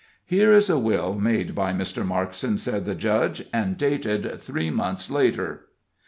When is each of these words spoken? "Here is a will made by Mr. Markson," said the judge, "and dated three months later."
"Here 0.25 0.51
is 0.51 0.67
a 0.67 0.79
will 0.79 1.13
made 1.13 1.53
by 1.53 1.73
Mr. 1.73 2.03
Markson," 2.03 2.57
said 2.57 2.85
the 2.85 2.95
judge, 2.95 3.45
"and 3.53 3.77
dated 3.77 4.41
three 4.41 4.71
months 4.71 5.11
later." 5.11 5.67